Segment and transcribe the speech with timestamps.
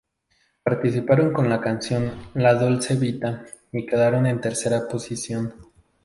[0.63, 5.53] Participaron con la canción "La Dolce Vita" y quedaron en tercera posición.